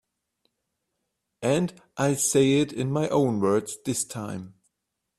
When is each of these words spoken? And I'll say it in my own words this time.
And 1.43 1.79
I'll 1.95 2.15
say 2.15 2.53
it 2.59 2.73
in 2.73 2.89
my 2.91 3.07
own 3.09 3.39
words 3.39 3.77
this 3.85 4.03
time. 4.03 4.55